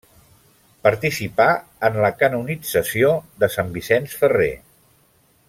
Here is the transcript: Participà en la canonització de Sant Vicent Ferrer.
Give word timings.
Participà 0.87 1.47
en 1.89 1.99
la 2.05 2.11
canonització 2.23 3.13
de 3.45 3.51
Sant 3.57 3.71
Vicent 3.77 4.11
Ferrer. 4.23 4.51